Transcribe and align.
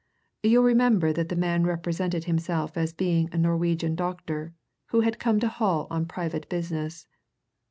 "You'll 0.41 0.63
remember 0.63 1.13
that 1.13 1.29
the 1.29 1.35
man 1.35 1.63
represented 1.63 2.23
himself 2.23 2.75
as 2.75 2.91
being 2.91 3.29
a 3.31 3.37
Norwegian 3.37 3.93
doctor, 3.93 4.51
who 4.87 5.01
had 5.01 5.19
come 5.19 5.39
to 5.41 5.47
Hull 5.47 5.85
on 5.91 6.07
private 6.07 6.49
business. 6.49 7.05